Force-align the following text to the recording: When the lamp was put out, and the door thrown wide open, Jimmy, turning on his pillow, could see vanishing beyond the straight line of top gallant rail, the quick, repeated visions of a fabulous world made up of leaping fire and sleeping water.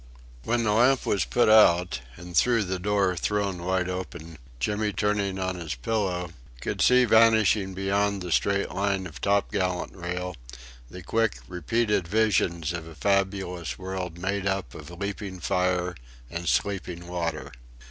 When 0.45 0.63
the 0.63 0.71
lamp 0.71 1.05
was 1.05 1.25
put 1.25 1.47
out, 1.47 2.01
and 2.17 2.35
the 2.35 2.79
door 2.81 3.15
thrown 3.15 3.63
wide 3.63 3.87
open, 3.87 4.39
Jimmy, 4.59 4.91
turning 4.93 5.37
on 5.37 5.57
his 5.57 5.75
pillow, 5.75 6.31
could 6.59 6.81
see 6.81 7.05
vanishing 7.05 7.75
beyond 7.75 8.23
the 8.23 8.31
straight 8.31 8.71
line 8.71 9.05
of 9.05 9.21
top 9.21 9.51
gallant 9.51 9.95
rail, 9.95 10.35
the 10.89 11.03
quick, 11.03 11.37
repeated 11.47 12.07
visions 12.07 12.73
of 12.73 12.87
a 12.87 12.95
fabulous 12.95 13.77
world 13.77 14.17
made 14.17 14.47
up 14.47 14.73
of 14.73 14.89
leaping 14.89 15.39
fire 15.39 15.93
and 16.31 16.49
sleeping 16.49 17.05
water. 17.07 17.51